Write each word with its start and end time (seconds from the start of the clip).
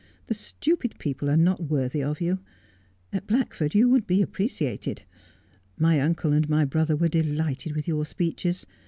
'The 0.25 0.33
stupid 0.33 0.97
people 0.97 1.29
are 1.29 1.37
not 1.37 1.61
worthy 1.69 2.01
of 2.01 2.19
you. 2.21 2.39
At 3.13 3.27
Blackford 3.27 3.75
you 3.75 3.87
would 3.89 4.07
be 4.07 4.23
appreciated. 4.23 5.03
My 5.77 5.99
uncle 6.01 6.33
and 6.33 6.49
my 6.49 6.65
brother 6.65 6.95
were 6.95 7.07
delighted 7.07 7.75
with 7.75 7.87
your 7.87 8.03
speeches. 8.03 8.65